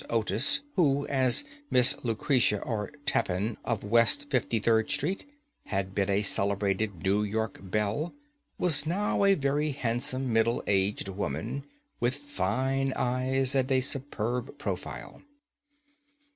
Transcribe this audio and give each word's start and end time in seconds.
Otis, 0.09 0.61
who, 0.77 1.05
as 1.09 1.43
Miss 1.69 1.95
Lucretia 2.03 2.59
R. 2.63 2.89
Tappan, 3.05 3.55
of 3.63 3.83
West 3.83 4.27
53d 4.31 4.89
Street, 4.89 5.25
had 5.67 5.93
been 5.93 6.09
a 6.09 6.23
celebrated 6.23 7.03
New 7.03 7.21
York 7.21 7.59
belle, 7.61 8.11
was 8.57 8.87
now 8.87 9.23
a 9.23 9.35
very 9.35 9.69
handsome, 9.73 10.33
middle 10.33 10.63
aged 10.65 11.09
woman, 11.09 11.65
with 11.99 12.15
fine 12.15 12.93
eyes, 12.95 13.53
and 13.53 13.71
a 13.71 13.79
superb 13.79 14.57
profile. 14.57 15.21